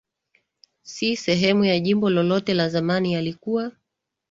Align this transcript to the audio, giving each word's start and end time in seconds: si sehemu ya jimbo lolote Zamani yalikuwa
si 0.81 1.15
sehemu 1.15 1.65
ya 1.65 1.79
jimbo 1.79 2.09
lolote 2.09 2.69
Zamani 2.69 3.13
yalikuwa 3.13 3.71